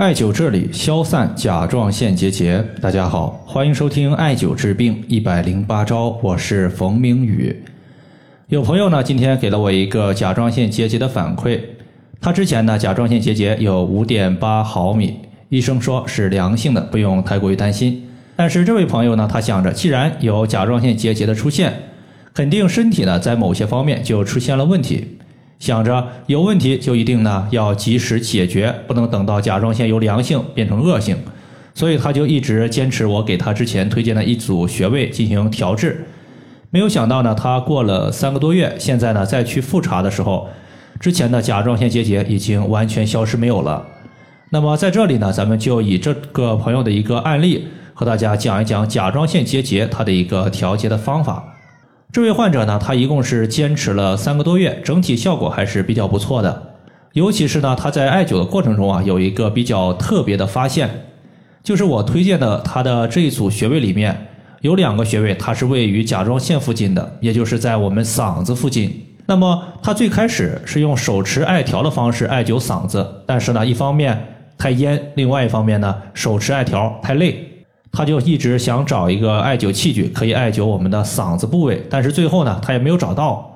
[0.00, 7.54] 艾灸这里消散甲状腺结节，大家好，欢迎收听艾灸治病一百零八招，我是冯明宇。
[8.48, 11.60] 有朋友呢，今天给了我一个甲状腺结节的反馈，
[12.18, 15.16] 他之前呢甲状腺结节有五点八毫米，
[15.50, 18.08] 医生说是良性的，不用太过于担心。
[18.36, 21.74] 但是这位朋友呢，他想着既然有甲状腺结节的出现，
[22.32, 25.18] 肯定身体呢在某些方面就出现了问题。
[25.60, 31.16] 想着有问题就一定呢要及时解决，不能等到甲状腺由良性变成恶性，
[31.74, 36.06] 所以他就一直坚持我给他之前推荐的一组穴位进行调治。
[36.70, 40.48] 没有想到呢，他过了三个多月，现在呢再去复查的时候，
[40.98, 43.86] 之前的甲状腺结节已经完全消失没有了。
[44.48, 51.49] 那么在这里呢，咱们就以这个朋友的一个案例和大家讲一讲甲状腺结节它的一个调节的方法。
[52.12, 56.74] 这位患者呢，他一共是坚持了三个多月，整体效果还是比较不错的。
[57.12, 60.90] 尤其是呢，他在艾灸的过程中啊，有一个比较特别的发现，
[61.62, 64.26] 就是我推荐的他的这一组穴位里面
[64.60, 69.06] 有两个穴位，它是位于甲状腺附近的，也就是在我们嗓子附近。
[69.26, 74.20] 那么他最开始是用手持艾条的方式艾灸嗓子，但是呢，一方面
[74.58, 77.49] 太烟，另外一方面呢，手持艾条太累。
[77.92, 83.46] 他就一直想找一个艾灸器具，可以艾灸我们的嗓子部位，但是最后呢，他也没有找到。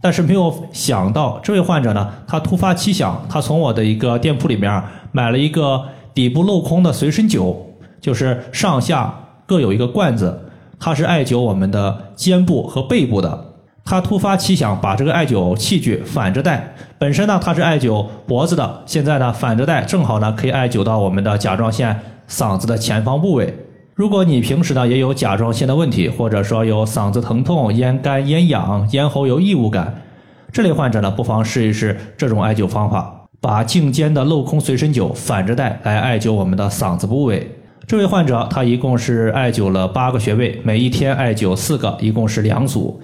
[0.00, 7.56] 但是没有想到，这位患者呢，他突发奇想，他从我的一个店铺里面买了一个底部镂空的随身灸，
[8.02, 9.14] 就是上下
[9.46, 13.54] 各有一个罐子，它是艾灸我们的肩部和背部的。
[13.82, 21.98] 他突发奇想，把这个艾灸器具反着戴，本身呢它是艾灸脖子的，现在呢反着戴，正好呢可以艾灸到我们的甲状腺
[22.28, 23.54] 嗓子的前方部位。
[23.94, 30.02] 如果你平时呢也有甲状腺的问题，或者说有嗓子疼痛、咽干、咽痒、咽喉有异物感，
[30.50, 37.48] 这类患者呢不妨试一试这种艾灸方法，把颈肩的镂空随身灸反着戴来艾灸我们的嗓子部位。
[37.86, 43.00] 这位患者他一共是艾灸了八个穴位，每一天艾灸四个，一共是两组。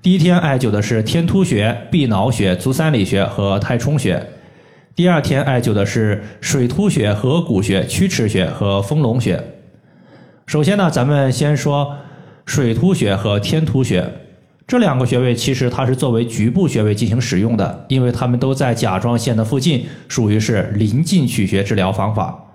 [0.00, 4.20] 第一天艾灸的是天突穴、臂脑穴、足三里穴和太冲穴；
[4.94, 9.42] 第二天艾灸的是水突穴、合谷穴、曲池穴和丰隆穴。
[10.48, 11.94] 首先呢，咱们先说
[12.46, 14.10] 水突穴和天突穴
[14.66, 22.46] 这两个穴位，其实它是作为局部穴位进行使用的，因为它们都在甲状腺的附近，属于是临近取穴治疗方法。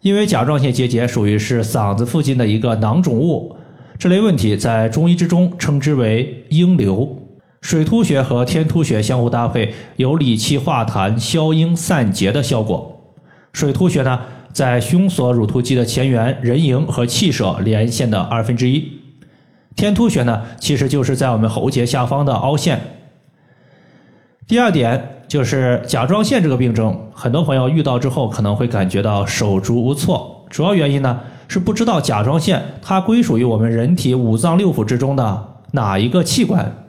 [0.00, 3.54] 因为甲状腺结节属于是嗓子附近的一个囊肿物，
[3.98, 7.18] 这类问题在中医之中称之为嘤瘤。
[7.60, 13.14] 水突穴和天突穴相互搭配，有理气化痰、消嘤散结的效果。
[13.52, 14.20] 水突穴呢？
[14.56, 18.90] 在胸锁乳突肌的前缘人迎和气舍连线的二分之一，
[19.76, 22.80] 天突穴呢，其实就是在我们喉结下方的凹陷。
[24.48, 36.86] 第二点就是甲状腺这个病症，很多朋友遇到之后可能会感觉到手足无措，主要原因呢是不知道甲状腺它归属于我们人体五脏六腑之中的哪一个器官。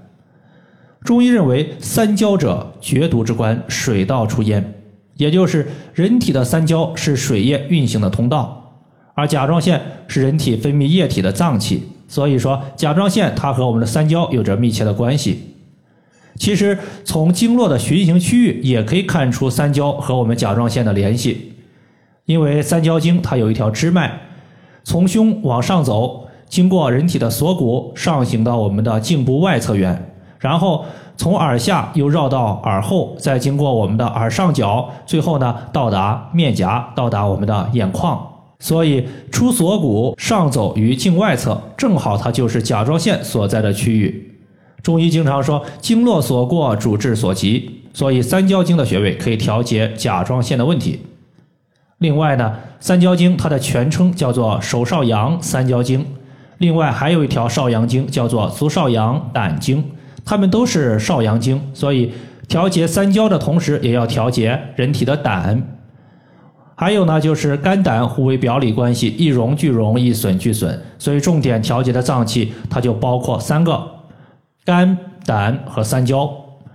[1.04, 4.77] 中医认为三焦者厥毒之官，水道出焉。
[5.18, 8.80] 也就是人体的三焦是水液运行的通道，
[9.16, 15.56] 而甲状腺是人体分泌液体的脏器，所以说甲状腺它和我们的三焦有着密切的关系。
[16.36, 21.54] 其实从经络的循行区域也可以看出三焦和我们甲状腺的联系，
[22.26, 24.22] 因为三焦经它有一条支脉，
[24.84, 30.86] 从胸往上走，经过人体的锁骨上行到我们的颈部外侧缘，然后。
[31.18, 38.26] 从耳下又绕到耳后，再经过我们的耳上角，最后呢到达面颊，到达我们的眼眶。
[38.60, 44.36] 所以出锁骨上走于颈外侧，正好它就是甲状腺所在的区域。
[44.82, 51.02] 中医经常说经络所过，主治所及，所以三焦经的穴位可以调节甲状腺的问题。
[51.98, 56.06] 另外呢，三焦经它的全称叫做手少阳三焦经，
[56.60, 59.84] 另外还有一条少阳经叫做足少阳胆经。
[60.28, 62.12] 它们都是少阳经，所以
[62.50, 65.64] 调节三焦的同时，也要调节人体的胆。
[66.76, 70.80] 还有呢，就是肝胆互为表里关系，一荣俱荣，一损俱损。
[71.00, 73.82] 所以重点调节的脏器，它就包括三个：
[74.66, 76.30] 肝、胆和三焦。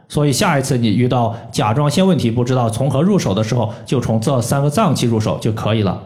[0.09, 6.03] 所以下一次你遇到甲状腺问题不知道从何入手的时候，就从这三个脏器入手就可以了。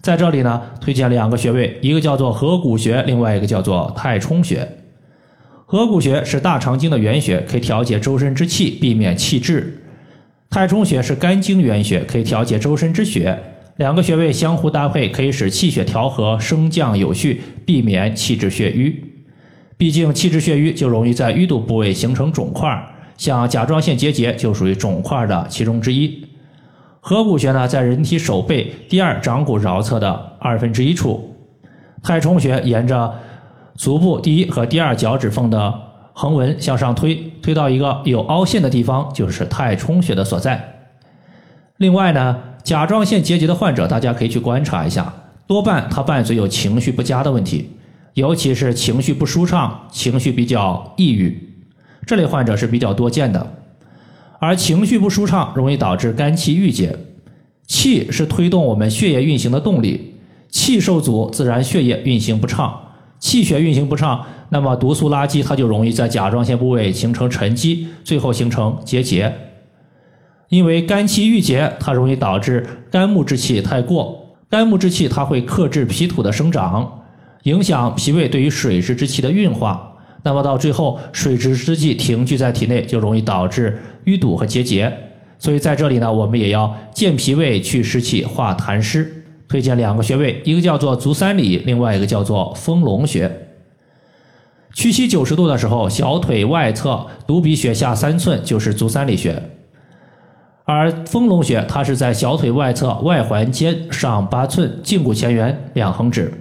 [0.00, 4.68] 在这里呢，推荐两个穴位，一个叫做合谷穴，另外一个叫做太冲穴。
[5.72, 9.82] 合谷穴是大肠经的原穴，可以调节周身之气，避免气滞。
[10.50, 13.42] 太冲穴是肝经原穴，可以调节周身之血。
[13.78, 19.02] 两个穴位相互搭配，可以使气血调和，升降有序，避免气滞血瘀。
[19.78, 22.78] 毕竟气滞血瘀就容易在淤堵部位形成肿块，
[23.16, 26.22] 像甲状腺结节就属于肿块的其中之一。
[27.00, 31.34] 合谷穴呢，在人体手背第二掌骨桡侧的二分之一处。
[32.02, 33.14] 太冲穴沿着
[33.74, 35.74] 足部第一和第二脚趾缝的
[36.12, 40.86] 横纹向上推，推到一个有凹陷的地方，就是太冲穴的所在。
[41.78, 45.12] 另外呢，甲状腺结节的患者，大家可以去观察一下，
[45.46, 47.70] 多半他伴随有情绪不佳的问题，
[48.14, 51.54] 尤其是情绪不舒畅、情绪比较抑郁，
[52.06, 53.54] 这类患者是比较多见的。
[54.38, 56.96] 而情绪不舒畅容易导致肝气郁结，
[57.66, 60.16] 气是推动我们血液运行的动力，
[60.50, 62.78] 气受阻，自然血液运行不畅，
[63.22, 69.32] 气血运行不畅，那么毒素垃圾它就容易在甲状腺部位形成沉积，最后形成结节。
[70.48, 77.04] 因为肝气郁结，它容易导致肝木之气太过，肝木之气它会克制脾土的生长，
[77.44, 79.94] 影响脾胃对于水湿之气的运化。
[80.24, 84.92] 那么到最后，水湿之气停聚在体内，就容易导致淤堵和结节。
[85.38, 89.21] 所以在这里呢，我们也要健脾胃、去湿气、化痰湿。
[89.52, 93.30] 推荐两个穴位，一个叫做足三里，另外一个叫做丰隆穴。
[94.72, 99.42] 屈膝九十度的时候，小腿外侧犊鼻穴下三寸就是足三里穴。
[100.64, 106.32] 而丰隆穴，它是在小腿外侧外环尖上八寸，胫骨前缘两横指。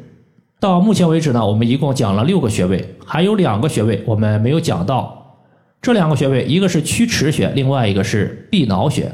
[0.62, 5.36] 到目前为止呢，我们一共讲了六个穴位，还有两个穴位我们没有讲到。
[5.82, 9.12] 这两个穴位，一个是曲池穴，另外一个是臂脑穴。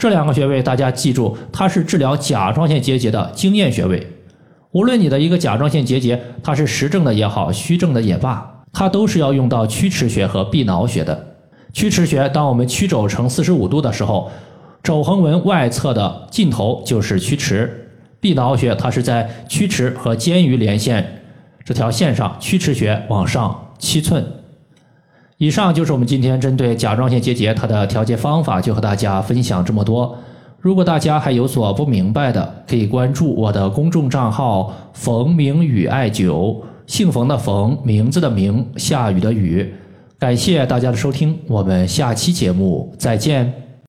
[0.00, 4.06] 这两个穴位大家记住，它是治疗甲状腺结节的经验穴位。
[4.72, 11.26] 无论你的一个甲状腺结节，它是实症的也好，虚症的也罢，它都是要用到曲池穴和臂脑穴的。
[11.74, 14.30] 曲池穴，当我们曲肘成四十五度的时候，
[14.82, 17.90] 肘横纹外侧的尽头就是曲池。
[18.20, 21.20] 臂脑穴，它是在曲池和肩盂连线
[21.62, 24.24] 这条线上，曲池穴往上七寸。
[25.40, 30.14] 以上就是我们今天针对甲状腺结节它的调节方法，就和大家分享这么多。
[30.60, 39.72] 如果大家还有所不明白的，可以关注我的公众账号“冯明宇艾灸”，姓冯的冯，名字的名，下雨的雨。
[40.18, 43.69] 感谢大家的收听，我们下期节目再见。